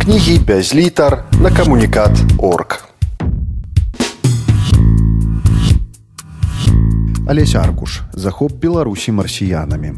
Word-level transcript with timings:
кнігі 0.00 0.38
без 0.38 0.74
літар 0.74 1.24
на 1.40 1.50
камунікат 1.50 2.10
орг. 2.38 2.88
Алесь 7.28 7.54
аркуш 7.54 8.00
захоп 8.12 8.52
беларусі 8.52 9.12
марсіянамі. 9.12 9.92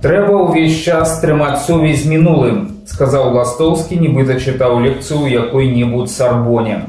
Трэба 0.00 0.48
ўвесь 0.48 0.80
час 0.80 1.20
трымаць 1.20 1.68
сувязь 1.68 2.04
з 2.04 2.16
мінулым, 2.16 2.56
сказаў 2.88 3.36
ластоўскі, 3.36 4.00
нібыта 4.00 4.40
чытаў 4.40 4.80
лекцыю 4.80 5.28
якой-небудзь 5.28 6.16
сарбоне. 6.16 6.80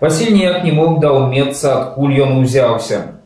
Васіль 0.00 0.36
ніяк 0.36 0.64
не 0.68 0.72
мог 0.76 1.00
даўмецца, 1.00 1.72
адкуль 1.72 2.20
ён 2.20 2.44
узяўся. 2.44 3.16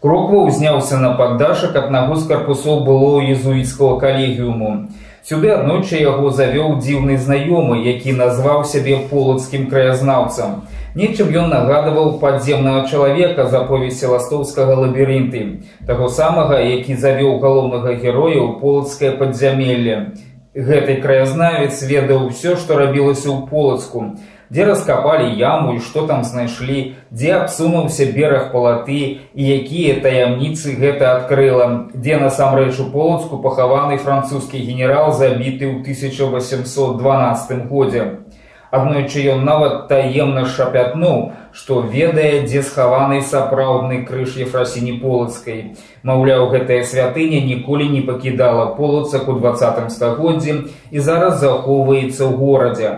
Кроква 0.00 0.48
ўзняўся 0.48 0.96
на 0.96 1.12
паддашак 1.20 1.76
аднаго 1.76 2.16
з 2.16 2.24
карпусоў 2.32 2.84
было 2.88 3.20
езуіцкага 3.20 4.00
калегіуму. 4.00 4.88
Сюды 5.26 5.48
аднойчы 5.50 5.98
яго 5.98 6.28
завёў 6.30 6.76
дзіўны 6.78 7.16
знаёмы, 7.18 7.76
які 7.82 8.12
назваў 8.14 8.60
сябе 8.72 8.98
полацкім 9.10 9.64
краязнаўцам. 9.72 10.52
Нечым 10.94 11.32
ён 11.40 11.50
нагадываў 11.50 12.12
падземнага 12.20 12.84
чалавека 12.86 13.48
з 13.50 13.58
аповесці 13.60 14.12
ластоўскага 14.12 14.76
лабірынты, 14.84 15.42
таго 15.88 16.06
самага, 16.06 16.60
які 16.62 16.94
завёў 16.94 17.42
галоўнага 17.42 17.96
героя 17.98 18.38
ў 18.38 18.54
полацкае 18.62 19.10
падзямелле. 19.18 19.98
Гэты 20.54 21.02
краязнавец 21.02 21.74
ведаў 21.82 22.30
усё, 22.30 22.54
што 22.54 22.78
рабілася 22.78 23.26
ў 23.34 23.50
полацку 23.50 24.06
дзе 24.50 24.64
раскапалі 24.64 25.32
яму 25.38 25.74
і 25.76 25.80
што 25.80 26.06
там 26.06 26.24
знайшлі, 26.24 26.94
дзе 27.10 27.34
абсунуўся 27.38 28.06
бераг 28.14 28.52
палаты 28.52 29.26
і 29.34 29.42
якія 29.42 30.00
таямніцы 30.00 30.76
гэта 30.78 31.16
адкрыла, 31.16 31.90
дзе 31.94 32.18
насамрэч 32.22 32.78
у 32.80 32.90
полацку 32.90 33.38
пахаваны 33.38 33.98
французскі 33.98 34.58
генерал 34.58 35.12
забіты 35.12 35.66
ў 35.70 35.82
1812 35.82 37.66
годзе. 37.70 38.26
Аднойчы 38.76 39.22
ён 39.32 39.44
нават 39.46 39.86
таемна 39.88 40.44
шапятнуў, 40.44 41.32
што 41.54 41.80
ведае, 41.80 42.42
дзе 42.44 42.62
схаваны 42.66 43.22
сапраўдны 43.22 44.02
крыж 44.08 44.36
ефрасіні 44.42 44.98
полацкай. 45.00 45.78
Маўляў, 46.02 46.50
гэтая 46.50 46.82
святыня 46.82 47.40
ніколі 47.46 47.88
не 47.88 48.02
пакідала 48.02 48.66
полацак 48.76 49.28
у 49.28 49.38
двадцатым 49.38 49.88
стагоддзі 49.88 50.66
і 50.90 50.98
зараз 50.98 51.40
захоўваецца 51.40 52.26
ў 52.26 52.32
горадзе. 52.36 52.90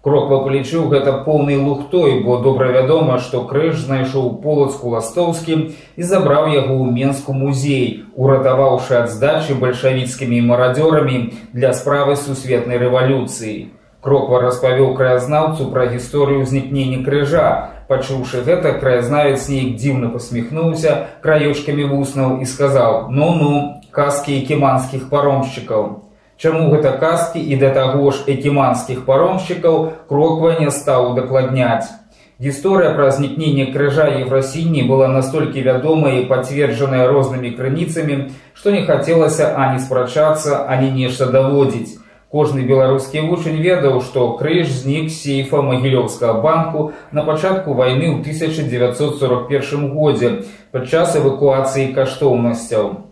Кроква 0.00 0.36
палічыў 0.44 0.86
гэта 0.88 1.12
поўнай 1.26 1.58
лухтой, 1.60 2.22
бо 2.24 2.38
добра 2.40 2.68
вядома, 2.72 3.18
што 3.20 3.42
крыж 3.44 3.82
знайшоў 3.84 4.30
полацку 4.40 4.92
ластоўскім 4.94 5.64
і 6.00 6.08
забраў 6.12 6.48
яго 6.48 6.72
ў 6.80 6.88
менску 6.88 7.36
музей, 7.36 8.08
уратаваўшы 8.16 8.96
ад 8.96 9.12
здачы 9.12 9.58
бальшавіцкімі 9.60 10.40
марадзёрамі 10.48 11.20
для 11.52 11.74
справы 11.76 12.16
сусветнай 12.16 12.80
рэвалюцыі. 12.80 13.76
Кроква 14.00 14.40
распавёў 14.40 14.96
краязнаўцу 14.96 15.68
пра 15.68 15.92
гісторыю 15.92 16.48
ўзнікнення 16.48 17.04
крыжа. 17.04 17.46
Пачуўшы 17.92 18.40
гэта, 18.40 18.72
краязнавец 18.80 19.52
неяк 19.52 19.76
дзіўна 19.76 20.16
пасміхнуўся 20.16 21.20
краёчкамі 21.20 21.92
вуснаў 21.92 22.40
і 22.40 22.48
сказаў: 22.48 23.10
«Ну 23.20 23.34
ну, 23.36 23.52
казкі 23.92 24.40
кіманскіх 24.48 25.10
паромшчыкаў. 25.12 26.08
Чаму 26.40 26.70
гэта 26.72 26.96
казкі 26.96 27.40
і 27.52 27.56
да 27.60 27.68
таго 27.76 28.10
ж 28.16 28.24
экіманскіх 28.32 29.04
паромшчыкаў 29.04 29.74
кроква 30.08 30.56
не 30.60 30.70
стаў 30.72 31.10
удакладняць. 31.12 31.92
Гісторыя 32.40 32.94
пра 32.96 33.10
знікненне 33.12 33.66
крыжа 33.74 34.06
Еврасіні 34.08 34.84
была 34.88 35.08
настолькі 35.12 35.60
вядомая 35.66 36.14
і 36.20 36.28
пацверджаная 36.30 37.02
рознымі 37.10 37.50
крыніцамі, 37.58 38.16
што 38.56 38.72
не 38.72 38.86
хацелася 38.88 39.50
ані 39.52 39.84
спрачацца, 39.84 40.64
ані 40.64 40.88
нешта 40.96 41.28
даводзіць. 41.28 42.00
Кожны 42.32 42.64
беларускі 42.64 43.26
вучань 43.28 43.60
ведаў, 43.60 44.00
што 44.00 44.32
крыж 44.40 44.72
знік 44.80 45.12
сейфа 45.12 45.60
магілёўскага 45.60 46.40
банку 46.40 46.88
на 47.12 47.28
пачатку 47.28 47.76
вайны 47.76 48.16
ў 48.16 48.24
1941 48.24 49.92
годзе 49.92 50.34
падчас 50.72 51.20
эвакуацыі 51.20 51.92
каштоўнасцяў. 51.92 53.09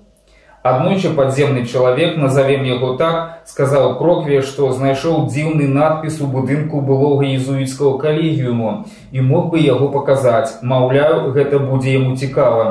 Аднойчы 0.69 1.11
падземны 1.17 1.65
чалавек, 1.65 2.17
назовем 2.21 2.65
яго 2.69 2.93
так, 3.01 3.41
сказаў 3.49 3.95
крокве, 3.97 4.43
што 4.43 4.69
знайшоў 4.77 5.25
дзіўны 5.33 5.69
надпіс 5.73 6.19
у 6.21 6.27
будынку 6.29 6.83
былога 6.84 7.25
езуіцкага 7.25 7.97
калегіуму 8.03 8.73
і 9.12 9.25
мог 9.29 9.49
бы 9.55 9.62
яго 9.65 9.89
паказаць. 9.95 10.61
Маўляю, 10.61 11.33
гэта 11.33 11.59
будзе 11.59 11.95
яму 11.97 12.17
цікава. 12.17 12.67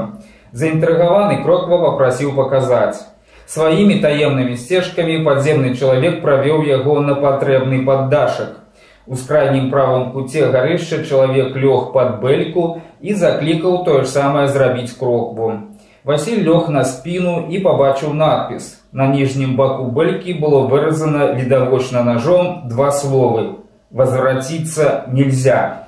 Заінтрыгаваны 0.54 1.42
кроква 1.42 1.80
папрасіў 1.86 2.36
паказаць. 2.38 3.02
Сваімі 3.48 3.98
таемнымі 4.04 4.60
сцежкамі 4.62 5.18
падземны 5.26 5.74
чалавек 5.74 6.22
правёў 6.22 6.68
яго 6.70 7.00
на 7.02 7.16
патрэбны 7.24 7.82
паддашак. 7.88 8.62
У 9.08 9.16
скрайнім 9.16 9.72
правым 9.72 10.12
куце 10.12 10.52
гарышча 10.54 11.02
чалавек 11.02 11.56
лёг 11.56 11.94
пад 11.98 12.20
бэльку 12.22 12.68
і 13.02 13.18
заклікаў 13.24 13.82
тое 13.90 14.04
ж 14.04 14.08
самае 14.12 14.46
зрабіць 14.52 14.94
крокву. 15.00 15.52
Васіль 16.08 16.48
лёг 16.48 16.70
на 16.72 16.86
спіну 16.88 17.52
і 17.52 17.60
пабачыў 17.60 18.14
надпіс. 18.16 18.80
На 18.96 19.08
ніжнім 19.12 19.58
баку 19.60 19.92
бэлькі 19.92 20.40
было 20.40 20.64
выразана 20.72 21.36
відавочна 21.36 22.04
ножом 22.08 22.70
два 22.72 22.92
словы: 22.96 23.60
возвраціцца 23.92 25.12
нельзя. 25.12 25.84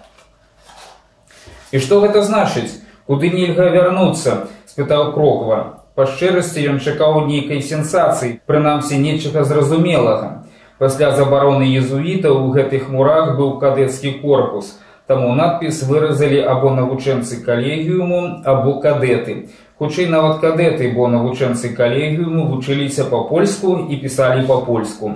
І 1.72 1.80
што 1.80 2.02
гэта 2.04 2.20
значыць, 2.28 2.84
куды 3.08 3.32
нельга 3.32 3.70
вярнуцца, 3.72 4.52
спытаў 4.68 5.14
кроква. 5.16 5.80
Па 5.96 6.04
шчырасці 6.04 6.68
ён 6.68 6.84
чакаў 6.84 7.24
нейкай 7.32 7.64
сенсацыі, 7.64 8.44
прынамсі 8.44 9.00
нечага 9.00 9.48
зразумелага. 9.48 10.44
Пасля 10.84 11.16
забароны 11.16 11.72
езуітаў 11.80 12.44
у 12.44 12.52
гэтых 12.60 12.92
мурах 12.92 13.40
быў 13.40 13.56
кадэцкі 13.64 14.20
корпус. 14.20 14.76
Таму 15.08 15.32
надпіс 15.34 15.80
выразалі 15.90 16.44
або 16.44 16.76
навучэнцы 16.76 17.40
калегіуму 17.48 18.44
або 18.46 18.78
кадэты. 18.84 19.48
Хутчэй 19.80 20.10
нават 20.12 20.42
кадэты, 20.44 20.92
бо 20.92 21.08
навучэнцы 21.08 21.70
калегіуму 21.72 22.50
вучыліся 22.52 23.06
па-польску 23.08 23.78
і 23.88 23.96
пісалі 24.02 24.44
па-польску. 24.44 25.14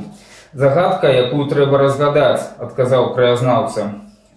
Загадка, 0.56 1.12
якую 1.12 1.50
трэба 1.52 1.82
разгадаць, 1.82 2.56
адказаў 2.64 3.12
краязнаўца. 3.12 3.90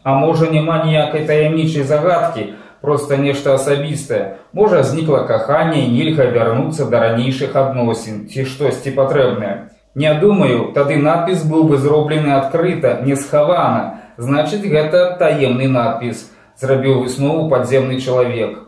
А 0.03 0.15
можа, 0.19 0.51
няма 0.51 0.83
ніякай 0.83 1.23
таямнічай 1.31 1.87
загадкі, 1.87 2.49
проста 2.83 3.21
нешта 3.23 3.55
асабістае. 3.55 4.43
Можа, 4.51 4.83
знікла 4.83 5.23
каханне 5.31 5.87
нельга 5.95 6.27
вярнуцца 6.35 6.91
да 6.91 7.07
ранейшых 7.07 7.55
адносін 7.55 8.27
ці 8.27 8.51
штосьці 8.51 8.99
патрэбнае. 8.99 9.71
Не 9.95 10.11
думаю, 10.19 10.73
тады 10.75 10.99
надпіс 10.99 11.47
быў 11.47 11.71
бы 11.71 11.79
зроблены 11.79 12.35
адкрыта, 12.35 12.99
не 13.07 13.15
схавана. 13.15 14.03
Значыць, 14.19 14.67
гэта 14.67 15.15
таемны 15.23 15.71
надпіс, 15.71 16.27
зрабіў 16.59 17.07
выснову 17.07 17.47
падземны 17.47 18.03
чалавек. 18.03 18.66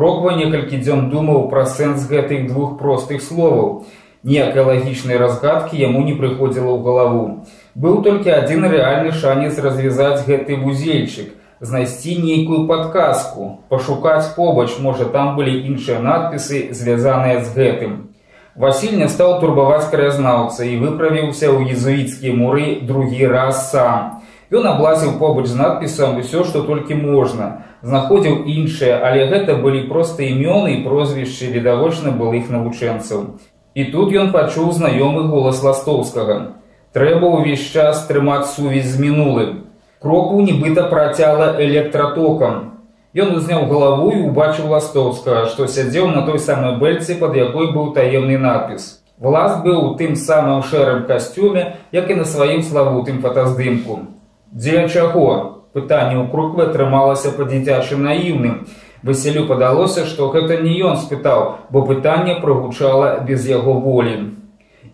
Кроква 0.00 0.30
некалькі 0.32 0.78
дзён 0.80 1.10
думаў 1.12 1.42
пра 1.52 1.66
сэнс 1.68 2.06
гэтых 2.08 2.46
двух 2.48 2.78
простых 2.80 3.20
словаў. 3.20 3.84
Ніякай 4.24 4.64
лагічнай 4.64 5.18
разгадкі 5.20 5.76
яму 5.76 6.00
не 6.06 6.14
прыходзіла 6.16 6.72
ў 6.72 6.80
галаву. 6.86 7.24
Быў 7.76 7.98
толькі 8.06 8.32
адзін 8.32 8.64
рэальны 8.72 9.12
шанец 9.12 9.60
развязаць 9.60 10.24
гэты 10.24 10.56
вузельчык, 10.62 11.36
знайсці 11.60 12.16
нейкую 12.16 12.62
падказку, 12.70 13.50
пашукаць 13.68 14.32
побач, 14.38 14.70
можа 14.80 15.04
там 15.04 15.36
былі 15.36 15.60
іншыя 15.68 16.00
надпісы, 16.00 16.72
звязаныя 16.72 17.44
з 17.44 17.52
гэтым. 17.60 17.92
Васіль 18.56 18.96
не 19.04 19.12
стаў 19.12 19.36
турбаваць 19.44 19.92
краязнаўца 19.92 20.64
і 20.64 20.80
выправіўся 20.80 21.52
ў 21.52 21.76
езуіцкія 21.76 22.32
муры 22.40 22.80
другі 22.88 23.28
раз 23.36 23.68
сам. 23.68 24.24
Ён 24.50 24.66
аблазіў 24.66 25.12
побач 25.18 25.46
з 25.46 25.54
надпісам 25.54 26.16
усё, 26.18 26.42
што 26.42 26.66
толькі 26.66 26.98
можна. 26.98 27.62
Знаходзіў 27.86 28.50
іншыя, 28.50 28.98
але 28.98 29.30
гэта 29.30 29.54
былі 29.62 29.86
проста 29.86 30.26
імёны 30.26 30.74
і 30.74 30.82
прозвішчы 30.82 31.54
відавочна 31.54 32.10
былых 32.10 32.50
навучэнцаў. 32.50 33.38
І 33.78 33.84
тут 33.94 34.10
ён 34.10 34.34
пачуў 34.34 34.74
знаёмы 34.74 35.30
голас 35.30 35.62
ластоўскага. 35.62 36.58
Трэба 36.90 37.30
ўвесь 37.30 37.70
час 37.70 38.10
трымаць 38.10 38.50
сувязь 38.50 38.90
з 38.90 38.98
мінулым. 38.98 39.70
Кроку 40.02 40.42
нібыта 40.42 40.90
працяла 40.90 41.54
электратокам. 41.62 42.82
Ён 43.14 43.38
узняў 43.38 43.70
галаву 43.70 44.10
і 44.10 44.26
убачыў 44.34 44.74
ластоўскага, 44.74 45.46
што 45.46 45.70
сядзеў 45.70 46.10
на 46.10 46.26
той 46.26 46.42
самай 46.42 46.74
бэльцы, 46.82 47.14
пад 47.22 47.38
якой 47.38 47.70
быў 47.70 47.94
таемны 47.94 48.38
надпіс. 48.38 48.98
Власт 49.18 49.62
быў 49.62 49.78
у 49.78 49.94
тым 49.94 50.16
самым 50.18 50.66
шэрым 50.66 51.06
касцюме, 51.06 51.76
як 51.94 52.10
і 52.10 52.18
на 52.18 52.24
сваім 52.24 52.66
славутым 52.66 53.22
фотаздымку. 53.22 54.18
Дзеля 54.50 54.88
чаго? 54.88 55.62
Пытанне 55.70 56.18
ў 56.18 56.26
круквы 56.26 56.66
атрымалася 56.66 57.30
па-дзіцячы 57.38 57.94
наіўным. 57.94 58.66
Васілю 59.06 59.46
падалося, 59.46 60.02
што 60.10 60.26
гэта 60.34 60.58
не 60.58 60.74
ён 60.82 60.98
спытаў, 60.98 61.70
бо 61.70 61.86
пытанне 61.86 62.34
прагучала 62.42 63.22
без 63.22 63.46
яго 63.46 63.78
волі. 63.78 64.34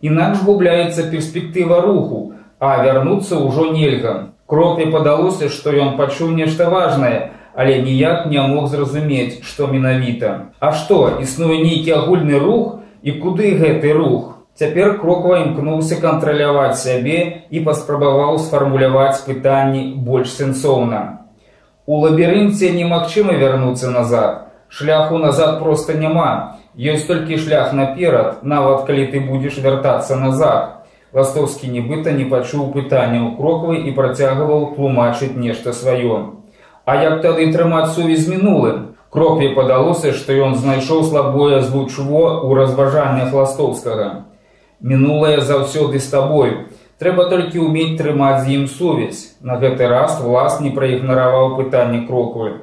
Інакш 0.05 0.45
губляецца 0.45 1.09
перспектыва 1.09 1.81
руху, 1.81 2.37
а 2.61 2.85
вярнуцца 2.85 3.41
ўжо 3.41 3.73
нельга. 3.73 4.37
Кропе 4.45 4.93
падалося, 4.93 5.49
што 5.49 5.73
ён 5.73 5.97
пачуў 5.97 6.37
нешта 6.37 6.69
важнае, 6.69 7.33
але 7.57 7.81
ніяк 7.81 8.29
не 8.29 8.45
мог 8.45 8.69
зразумець, 8.69 9.41
што 9.41 9.73
менавіта. 9.73 10.53
А 10.61 10.77
што, 10.77 11.17
існуе 11.25 11.65
нейкі 11.65 11.97
агульны 11.97 12.37
рух 12.37 12.85
і 13.01 13.17
куды 13.25 13.57
гэты 13.57 13.97
рух? 13.97 14.36
Цяпер 14.57 14.95
кроква 15.01 15.37
імкнуўся 15.45 15.97
кантраляваць 16.01 16.81
сябе 16.81 17.17
і 17.53 17.61
паспрабаваў 17.65 18.39
сфармуляваць 18.41 19.25
пытанні 19.27 19.81
больш 20.05 20.31
сэнсоўна. 20.33 21.01
У 21.85 21.99
лабірынце 22.01 22.71
немагчыма 22.73 23.35
вярнуцца 23.37 23.91
назад. 23.93 24.47
Шляху 24.73 25.19
назад 25.21 25.59
проста 25.61 25.93
няма. 25.93 26.57
Ёсць 26.73 27.05
толькі 27.05 27.37
шлях 27.37 27.75
наперад, 27.77 28.39
нават 28.43 28.87
калі 28.89 29.05
ты 29.13 29.21
будзеш 29.21 29.59
вяртацца 29.61 30.17
назад. 30.17 30.89
Ластоўскі 31.13 31.69
нібыта 31.75 32.15
не 32.17 32.25
пачуў 32.25 32.73
пытання 32.73 33.21
ў 33.29 33.37
кроквы 33.37 33.85
і 33.85 33.93
працягваў 33.99 34.73
тлумачыць 34.79 35.37
нешта 35.37 35.75
сваё. 35.77 36.41
А 36.89 36.97
як 37.03 37.21
тады 37.21 37.53
трымаць 37.53 37.93
сувязь 37.93 38.25
мінулым? 38.33 38.97
Крокве 39.13 39.53
падалося, 39.53 40.15
што 40.17 40.33
ён 40.33 40.57
знайшоў 40.57 41.05
слабое 41.05 41.61
звучво 41.61 42.41
ў 42.41 42.57
разважаннях 42.57 43.37
ластоўскага. 43.37 44.09
Мінулае 44.81 45.41
заўсёды 45.41 45.99
з 45.99 46.11
табою. 46.13 46.69
Трэба 47.01 47.29
толькі 47.33 47.65
ўмець 47.65 47.97
трымаць 47.97 48.45
з 48.45 48.57
ім 48.57 48.65
сувязь. 48.69 49.37
На 49.41 49.57
гэты 49.57 49.89
раз 49.89 50.21
влас 50.21 50.61
не 50.61 50.71
праігнараваў 50.71 51.57
пытанне 51.57 52.05
кроквы. 52.09 52.61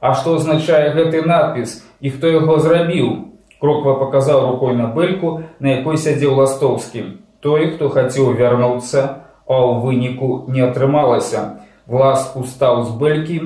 А 0.00 0.14
што 0.14 0.36
азначае 0.38 0.94
гэты 0.94 1.26
надпіс 1.26 1.82
і 2.00 2.10
хто 2.10 2.30
яго 2.30 2.58
зрабіў? 2.62 3.34
Кроква 3.58 3.94
паказаў 3.98 4.50
рукой 4.50 4.74
на 4.78 4.86
бэльку, 4.86 5.42
на 5.58 5.78
якой 5.78 5.98
сядзеў 5.98 6.38
ластоўскі. 6.38 7.18
Той, 7.40 7.74
хто 7.74 7.88
хацеў 7.88 8.34
вярнуцца, 8.38 9.26
а 9.46 9.54
ў 9.54 9.82
выніку 9.82 10.46
не 10.46 10.62
атрымалася. 10.62 11.62
Влас 11.86 12.30
устаў 12.34 12.84
з 12.84 12.94
бэлькі, 12.94 13.38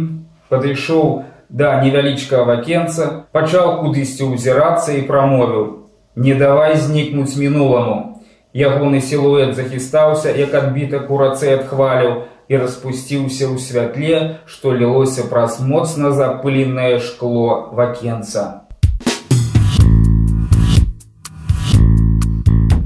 падышоў 0.49 1.25
да 1.49 1.81
невялічкага 1.81 2.45
вакенца, 2.45 3.29
пачаў 3.33 3.81
кудысьці 3.81 4.29
ўзірацца 4.29 4.97
і 4.99 5.07
прамовіў: 5.09 5.89
«Не 6.25 6.35
давай 6.35 6.77
знікнуць 6.77 7.37
мінуламу. 7.37 8.10
Ягоны 8.51 8.99
сілуэт 8.99 9.55
захістаўся, 9.55 10.35
як 10.35 10.55
адбітак 10.59 11.07
у 11.07 11.19
рацэ 11.23 11.55
адхваліў 11.55 12.27
і 12.51 12.59
распусціўся 12.59 13.47
ў 13.47 13.63
святле, 13.63 14.43
што 14.43 14.75
лілося 14.75 15.23
праз 15.31 15.63
моцна 15.63 16.11
запыленае 16.11 16.99
шкло 16.99 17.71
вакенца. 17.71 18.67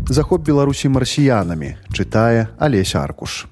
Захоп 0.05 0.45
беларусі 0.45 0.93
марсіянамі 0.93 1.81
чытае 1.89 2.53
алесь 2.61 2.93
аркуш. 2.93 3.49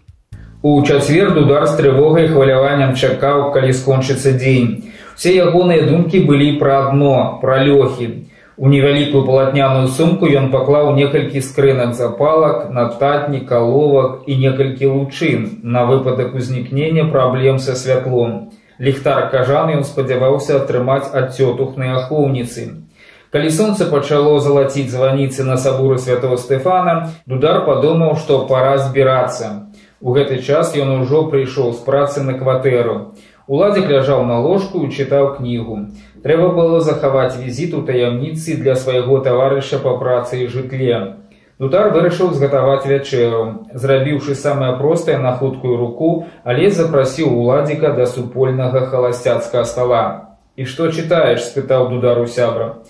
У 0.61 0.85
чацвер 0.85 1.33
удар 1.33 1.65
з 1.65 1.81
трывогай 1.81 2.29
хваляваннем 2.29 2.93
чакаў, 2.93 3.57
калі 3.57 3.73
скончыцца 3.73 4.37
дзень. 4.37 4.93
Усе 5.17 5.33
ягоныя 5.49 5.89
думкі 5.89 6.29
былі 6.29 6.61
пра 6.61 6.93
дно, 6.93 7.41
пра 7.41 7.65
лёхі. 7.65 8.29
У 8.57 8.69
невялікую 8.69 9.25
палатняную 9.25 9.89
сумку 9.89 10.29
ён 10.29 10.51
паклаў 10.53 10.91
некалькі 10.97 11.41
скрынак 11.41 11.95
запалак, 11.97 12.69
нататні, 12.71 13.41
каловак 13.49 14.29
і 14.29 14.37
некалькі 14.37 14.93
лучын 14.93 15.47
на 15.63 15.85
выпадак 15.89 16.35
узнікнення 16.37 17.09
праблем 17.09 17.59
са 17.59 17.75
святлом. 17.75 18.53
Ліхтар 18.79 19.31
кажан 19.33 19.73
ён 19.79 19.85
спадзяваўся 19.89 20.61
атрымаць 20.61 21.09
ад 21.17 21.33
цётухнай 21.33 21.97
ахоўніцы. 21.97 22.69
Калі 23.33 23.49
сонца 23.49 23.89
пачало 23.89 24.37
залаціць 24.45 24.93
званіцы 24.93 25.45
на 25.49 25.57
сабуры 25.57 25.97
святого 25.97 26.37
Стэфана, 26.37 27.09
дудар 27.25 27.65
падумаў, 27.65 28.17
што 28.21 28.45
пара 28.45 28.77
збірацца. 28.77 29.73
У 30.03 30.13
гэты 30.13 30.43
час 30.45 30.77
ён 30.77 31.01
ужо 31.01 31.25
прыйшоў 31.33 31.73
з 31.73 31.81
працы 31.89 32.21
на 32.21 32.37
кватэру. 32.37 33.15
Уладзік 33.49 33.89
ляжаў 33.89 34.27
на 34.29 34.39
ложку 34.45 34.85
і 34.85 34.93
чытаў 34.93 35.37
кнігу. 35.39 35.79
Трэба 36.23 36.53
было 36.55 36.79
захаваць 36.81 37.35
візіт 37.35 37.75
у 37.75 37.83
таямніцы 37.83 38.55
для 38.63 38.77
свайго 38.79 39.19
таварыша 39.27 39.83
па 39.83 39.97
працы 39.99 40.45
і 40.45 40.47
жытле. 40.47 41.19
Дутар 41.59 41.91
вырашыў 41.95 42.31
згатаваць 42.35 42.87
вячэру, 42.87 43.43
зрабіўшы 43.75 44.35
самае 44.39 44.71
простае 44.79 45.19
на 45.19 45.35
хуткую 45.41 45.77
руку, 45.77 46.11
але 46.45 46.71
запрасіў 46.71 47.35
уладзіка 47.43 47.93
да 47.99 48.07
супольнага 48.07 48.87
халасцяцкага 48.87 49.65
стала. 49.67 50.05
І 50.55 50.65
што 50.71 50.91
чытаеш, 50.95 51.43
спытаў 51.43 51.91
дудару 51.91 52.27
сябра. 52.27 52.83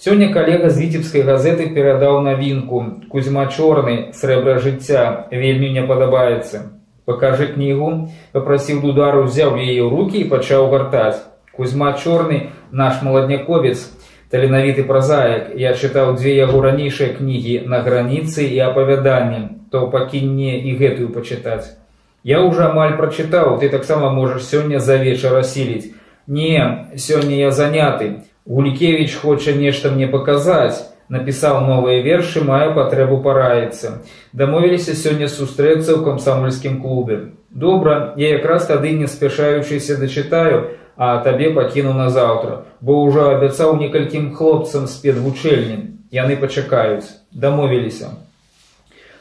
Сёння 0.00 0.32
калега 0.32 0.70
з 0.70 0.80
віцебскай 0.80 1.22
газеты 1.28 1.68
перадаў 1.74 2.20
навінку. 2.24 2.84
Кузьма 3.12 3.48
чорны, 3.52 4.12
срэбра 4.14 4.60
жыцця, 4.64 5.26
вельмі 5.30 5.72
не 5.76 5.82
падабаецца. 5.82 6.68
Пакажы 7.04 7.52
кнігу, 7.52 8.08
папрасіў 8.32 8.80
дудару, 8.80 9.24
узяў 9.24 9.56
яе 9.56 9.82
ў 9.82 9.88
рукі 9.88 10.20
і 10.20 10.28
пачаў 10.30 10.70
гартаць. 10.72 11.18
Кузьма 11.58 11.92
чорны, 11.98 12.50
наш 12.70 13.02
маладняковец, 13.02 13.90
таленавіты 14.30 14.84
празаек. 14.86 15.50
Я 15.58 15.74
чытаў 15.74 16.14
дзве 16.14 16.36
яго 16.38 16.62
ранейшыя 16.62 17.18
кнігі 17.18 17.66
на 17.66 17.82
граніцы 17.82 18.46
і 18.46 18.58
апавяданні, 18.62 19.66
то 19.74 19.90
пакінне 19.90 20.54
і 20.62 20.78
гэтую 20.78 21.10
пачытаць. 21.10 21.74
Я 22.22 22.46
ўжо 22.46 22.70
амаль 22.70 22.94
прачытаў, 22.94 23.58
ты 23.58 23.74
таксама 23.74 24.14
можаш 24.14 24.46
сёння 24.46 24.78
за 24.78 25.02
вечар 25.02 25.34
асіліць. 25.34 25.90
Не, 26.30 26.94
сёння 26.94 27.34
я 27.34 27.50
заняты. 27.50 28.22
Гулікевич 28.46 29.18
хоча 29.18 29.50
нешта 29.52 29.90
мне 29.90 30.06
паказаць. 30.06 30.86
Напісаў 31.08 31.64
новыя 31.66 32.04
вершы, 32.04 32.44
маю 32.44 32.74
патрэбу 32.76 33.18
параіцца. 33.24 34.04
Дамовіліся 34.32 34.94
сёння 34.94 35.26
сустрэцца 35.26 35.96
ў 35.96 36.04
камсамольскім 36.04 36.78
клубе. 36.84 37.32
Добра, 37.50 38.12
я 38.16 38.36
якраз 38.36 38.66
тады 38.68 38.92
не 38.92 39.08
спяшаючыся 39.08 39.96
дачытаю, 39.96 40.77
а 40.98 41.18
табе 41.22 41.50
пакіну 41.54 41.94
на 41.94 42.10
заўтра, 42.10 42.66
бо 42.82 42.98
ўжо 43.06 43.30
абяцаў 43.38 43.76
некалькім 43.78 44.34
хлопцам 44.34 44.90
з 44.90 44.98
педвучэльні. 44.98 45.78
Яны 46.10 46.36
пачакаюць, 46.40 47.06
дамовіліся. 47.30 48.10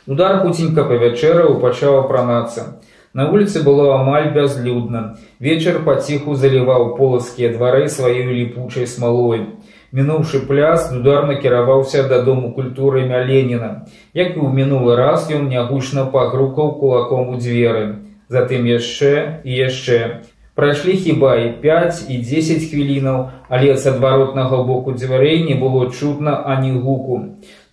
Удар 0.08 0.40
хуценька 0.42 0.88
павячэраў 0.90 1.60
пачаў 1.62 2.00
апранацца. 2.02 2.80
На 3.14 3.28
вуліцы 3.30 3.62
было 3.62 4.00
амаль 4.00 4.32
бязлюдна. 4.34 5.18
Вечар 5.40 5.84
паціху 5.86 6.36
заліваў 6.36 6.96
поласкія 6.98 7.52
двары 7.54 7.90
сваёй 7.94 8.26
ліпучай 8.26 8.88
смалой. 8.88 9.46
Мінуўшы 9.92 10.42
пляс, 10.48 10.90
удар 10.96 11.28
накіраваўся 11.28 12.08
дадому 12.08 12.54
культуры 12.58 13.06
мяленіна. 13.06 13.86
Як 14.14 14.34
і 14.34 14.42
ў 14.42 14.50
мінулы 14.50 14.98
раз 14.98 15.30
ён 15.30 15.46
нягучна 15.54 16.08
пагрукаў 16.10 16.74
кулаком 16.82 17.36
у 17.36 17.38
дзверы. 17.38 18.02
Затым 18.30 18.66
яшчэ 18.66 19.44
і 19.44 19.52
яшчэ. 19.62 20.00
Прайшлі 20.58 20.94
хіба 20.94 21.36
і 21.36 21.50
5 21.62 22.06
і 22.10 22.18
10 22.18 22.64
хвілінаў, 22.70 23.30
але 23.50 23.76
з 23.78 23.88
адваротнага 23.88 24.64
боку 24.66 24.92
дзвярэй 24.92 25.44
не 25.46 25.54
было 25.54 25.92
чутна 25.94 26.34
ані 26.54 26.72
гуку. 26.72 27.18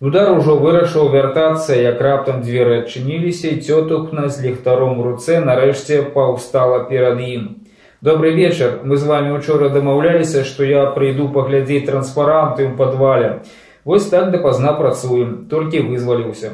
Удар 0.05 0.33
ужо 0.37 0.57
вырашыў 0.61 1.09
вяртацца, 1.15 1.73
як 1.81 2.03
раптам 2.05 2.43
дзверы 2.45 2.75
адчыніліся 2.83 3.55
і 3.57 3.65
цётухна 3.65 4.29
з 4.29 4.45
ліхтаром 4.45 5.01
руцэ 5.01 5.41
нарэшце 5.41 6.03
паўстала 6.13 6.85
перад 6.93 7.25
ім. 7.25 7.49
Добры 8.05 8.37
вечар, 8.37 8.77
мы 8.85 9.01
з 9.01 9.09
вами 9.09 9.33
учора 9.33 9.73
дамаўляліся, 9.73 10.45
што 10.45 10.69
я 10.69 10.85
прыйду 10.93 11.33
паглядзець 11.33 11.89
транспаранты 11.89 12.69
ў 12.69 12.77
падвале. 12.77 13.41
Вось 13.89 14.13
так 14.13 14.29
дапазна 14.29 14.77
працуем, 14.77 15.49
толькі 15.49 15.89
вызваліўся. 15.89 16.53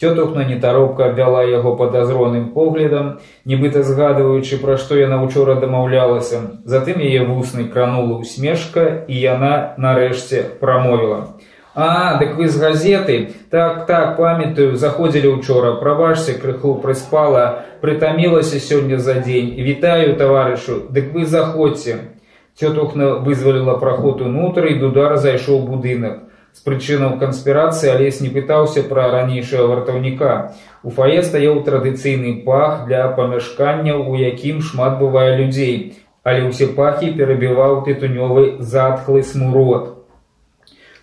Цётухна 0.00 0.44
нетаропка 0.48 1.10
абвяла 1.10 1.44
яго 1.44 1.76
падазроным 1.76 2.50
поглядам, 2.56 3.20
нібыта 3.44 3.82
згадваючы, 3.84 4.56
пра 4.56 4.78
што 4.80 4.96
яна 4.96 5.20
учора 5.20 5.60
дамаўлялася. 5.60 6.40
Затым 6.64 7.04
яе 7.04 7.20
вусны 7.28 7.68
кранула 7.68 8.16
усмешка, 8.16 9.04
і 9.08 9.20
яна 9.20 9.74
нарэшце 9.76 10.40
прамовіла. 10.60 11.36
А, 11.74 12.16
дык 12.16 12.34
вы 12.36 12.48
з 12.48 12.56
газеты, 12.56 13.18
так 13.50 13.84
так 13.86 14.16
памятаю, 14.16 14.76
заходзілі 14.76 15.28
учора, 15.36 15.76
прабачся 15.76 16.32
крыху 16.32 16.74
прыспала, 16.80 17.68
прытамілася 17.84 18.58
сёння 18.58 18.96
за 18.98 19.20
дзень. 19.20 19.52
Вітаю 19.60 20.16
таварышу, 20.16 20.80
дык 20.88 21.12
вы 21.12 21.26
заходзьце. 21.26 22.00
Цётухна 22.56 23.20
вызваліла 23.20 23.76
праход 23.76 24.20
унутр 24.22 24.64
і 24.66 24.74
дудар 24.80 25.18
зайшоў 25.18 25.60
будынак. 25.68 26.24
З 26.52 26.64
прычынаў 26.66 27.18
канспірацыі 27.20 27.92
алесь 27.92 28.20
не 28.20 28.28
пытаўся 28.34 28.82
пра 28.88 29.06
ранейшага 29.12 29.66
вартаўніка. 29.70 30.32
У 30.82 30.90
фае 30.90 31.22
стаяў 31.22 31.62
традыцыйны 31.68 32.32
пах 32.46 32.86
для 32.88 33.06
памяшканняў, 33.18 34.02
у 34.10 34.18
якім 34.18 34.58
шмат 34.60 34.98
бывае 34.98 35.38
людзей, 35.38 35.94
але 36.24 36.50
ўсе 36.50 36.72
пахі 36.74 37.14
перабіваў 37.14 37.80
тытунёвы 37.86 38.58
затхлы 38.58 39.22
смурод. 39.22 39.96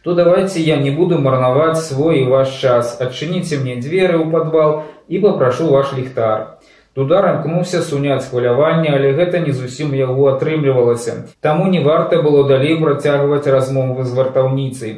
То 0.04 0.13
давайте 0.16 0.62
я 0.62 0.77
не 0.77 0.92
буду 0.92 1.18
марнаваць 1.20 1.84
свой 1.84 2.22
і 2.22 2.27
ваш 2.32 2.60
час, 2.62 2.96
адчыніце 3.01 3.60
мне 3.63 3.75
дзверы 3.80 4.20
ў 4.20 4.32
падвал 4.32 4.84
і 5.08 5.20
папрашу 5.20 5.68
ваш 5.72 5.92
ліхтар. 5.96 6.60
Туда 6.98 7.22
рамкнуўся 7.22 7.82
суняць 7.82 8.25
хваляванне, 8.25 8.89
але 8.89 9.12
гэта 9.18 9.39
не 9.39 9.51
зусім 9.54 9.92
яго 9.94 10.30
атрымлівалася. 10.32 11.27
Таму 11.42 11.68
не 11.72 11.84
варта 11.84 12.22
было 12.22 12.48
далей 12.48 12.80
працягваць 12.82 13.46
размовы 13.46 14.04
з 14.04 14.16
вартаўніцай. 14.18 14.96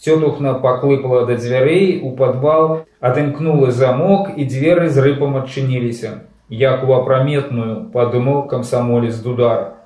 Цётухна 0.00 0.54
паклыпала 0.54 1.26
да 1.28 1.34
дзвярэй 1.36 2.00
у 2.00 2.12
падвал, 2.16 2.86
адымкнулы 3.04 3.68
замок 3.70 4.30
і 4.34 4.46
дзверы 4.48 4.88
з 4.88 4.96
рыпам 4.96 5.36
адчыніліся. 5.36 6.24
Як 6.48 6.88
у 6.88 6.94
апраметную 6.96 7.74
падумаў 7.92 8.48
камсамолец 8.48 9.20
дудар. 9.20 9.76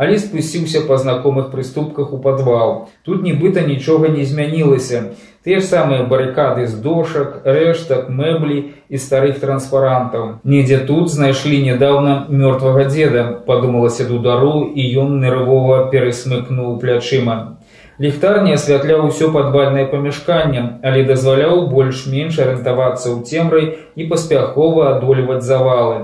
Але 0.00 0.16
спусціўся 0.16 0.80
па 0.88 0.96
знакомых 0.96 1.50
прыступках 1.52 2.14
у 2.16 2.18
падвал. 2.24 2.88
Тут 3.04 3.20
нібыта 3.22 3.60
нічога 3.66 4.08
не 4.08 4.24
змянілася. 4.24 5.02
Те 5.44 5.60
ж 5.60 5.68
самыя 5.68 6.08
барыкады 6.08 6.64
з 6.64 6.80
дошак, 6.80 7.44
рэштак, 7.44 8.08
мэблі 8.08 8.72
і 8.88 8.96
старых 8.96 9.44
транспарантаў. 9.44 10.40
Недзе 10.42 10.80
тут 10.88 11.12
знайшлі 11.12 11.60
нядаўна 11.68 12.32
мёртвага 12.32 12.88
дзеда, 12.88 13.44
падумалася 13.44 14.08
дудару 14.08 14.64
і 14.64 14.88
ён 15.04 15.20
нервова 15.20 15.84
перасмыкнуў 15.92 16.80
плячыма. 16.80 17.59
Ліхтар 18.00 18.38
не 18.44 18.54
асвятляў 18.56 19.02
усё 19.06 19.26
падвальнае 19.32 19.82
памяшканне, 19.88 20.60
але 20.90 21.00
дазваляў 21.08 21.66
больш-менш 21.72 22.38
арыентавацца 22.44 23.10
ў 23.12 23.28
цемрай 23.28 23.66
і 23.92 24.06
паспяхова 24.12 24.86
адолеваць 24.92 25.44
завалы. 25.44 25.98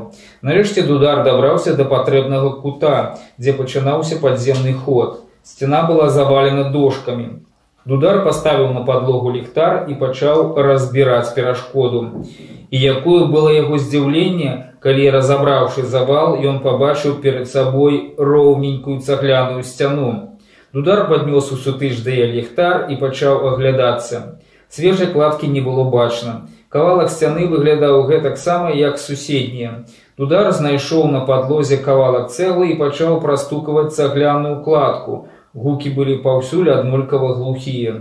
Нарэшце 0.45 0.85
дудар 0.91 1.23
дабраўся 1.25 1.73
да 1.79 1.89
патрэбнага 1.89 2.51
кута, 2.61 3.17
дзе 3.41 3.57
пачынаўся 3.57 4.21
падземны 4.21 4.77
ход. 4.77 5.25
Сцяна 5.41 5.83
была 5.89 6.11
завалена 6.13 6.69
дошкамі. 6.77 7.41
Дудар 7.89 8.21
паставіў 8.29 8.77
на 8.77 8.85
падлогу 8.85 9.33
ліхтар 9.33 9.89
і 9.89 9.97
пачаў 9.97 10.53
разбіраць 10.69 11.33
перашкоду. 11.33 12.27
І 12.69 12.77
якое 12.77 13.25
было 13.25 13.49
яго 13.57 13.81
здзіўленне, 13.81 14.77
калі 14.85 15.11
разабраўшы 15.17 15.89
завал, 15.89 16.37
ён 16.37 16.61
пабачыў 16.61 17.23
перад 17.25 17.49
сабой 17.49 18.13
роўненькую 18.19 19.01
цагляную 19.01 19.65
сцяну. 19.65 20.36
Дудар 20.73 21.07
паднёс 21.09 21.53
у 21.53 21.57
сутыж 21.57 22.03
дае 22.03 22.27
ліхтар 22.33 22.91
і 22.91 22.97
пачаў 22.99 23.47
аглядацца. 23.53 24.39
Свежай 24.69 25.13
кладкі 25.13 25.47
не 25.47 25.61
было 25.61 25.85
бачна. 25.91 26.49
Кавалак 26.69 27.09
сцяны 27.09 27.47
выглядаў 27.47 28.03
гэтак 28.11 28.37
сама, 28.37 28.71
як 28.75 28.99
суседнія. 28.99 29.87
Дудар 30.19 30.51
знайшоў 30.53 31.07
на 31.13 31.23
падлозе 31.29 31.79
кавалак 31.79 32.35
цэлы 32.35 32.73
і 32.73 32.79
пачаў 32.83 33.21
прастукаваць 33.23 33.95
цагляную 33.95 34.63
кладку. 34.67 35.29
Гукі 35.55 35.95
былі 35.97 36.19
паўсюль 36.27 36.73
аднолькава 36.75 37.35
глухія. 37.39 37.95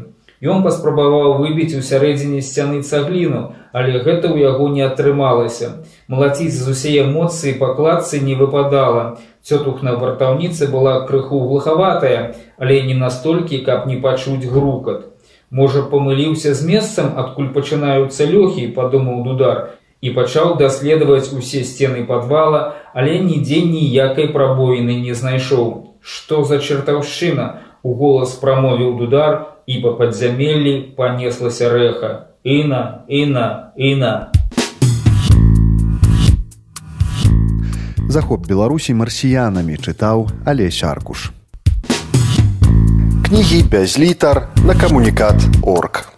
Ён 0.43 0.63
паспрабаваў 0.63 1.37
выбіць 1.39 1.77
у 1.79 1.81
сярэдзіне 1.81 2.41
сцяны 2.43 2.83
цагліну, 2.83 3.55
але 3.71 4.03
гэта 4.03 4.27
ў 4.27 4.43
яго 4.43 4.67
не 4.67 4.83
атрымалася. 4.83 5.85
Малаціць 6.11 6.51
з 6.51 6.67
усей 6.75 6.99
эмоцыі 7.03 7.55
пакладцы 7.55 8.19
не 8.19 8.35
выпадала. 8.35 9.15
Цётух 9.45 9.79
на 9.81 9.95
вартаўніцы 9.95 10.67
была 10.67 11.07
крыху 11.07 11.39
глухаватая, 11.47 12.35
але 12.57 12.81
не 12.83 12.93
настолькі, 12.93 13.63
каб 13.63 13.87
не 13.87 13.95
пачуць 13.95 14.43
грукат. 14.43 15.07
Можа, 15.51 15.87
памыліўся 15.87 16.53
з 16.53 16.67
месцам, 16.67 17.15
адкуль 17.15 17.55
пачынаюцца 17.55 18.27
лёхі, 18.27 18.67
падумаў 18.75 19.23
дудар 19.23 19.79
і 20.01 20.11
пачаў 20.11 20.57
даследаваць 20.59 21.31
усе 21.31 21.63
сцены 21.63 22.03
падвала, 22.05 22.75
але 22.93 23.19
нідзе 23.23 23.63
ніякай 23.63 24.27
прабоіны 24.35 24.99
не 24.99 25.15
знайшоў. 25.15 25.95
Што 26.01 26.43
за 26.43 26.59
чертаўшчына? 26.59 27.47
У 27.85 27.93
голас 27.93 28.33
прамовіў 28.41 28.97
дудар 28.99 29.54
і 29.67 29.81
па 29.81 29.97
падзямеллі 29.99 30.95
панеслася 30.97 31.69
рэха. 31.69 32.11
Іна, 32.43 33.05
іна, 33.07 33.73
іна. 33.75 34.31
захоп 38.15 38.45
беларусі 38.47 38.93
марсіянамі 38.95 39.75
чытаў 39.75 40.21
алесь 40.47 40.79
аркуш 40.87 41.31
кнігі 43.27 43.59
без 43.73 43.97
літар 43.99 44.45
на 44.63 44.75
камунікат 44.79 45.35
орг 45.75 46.14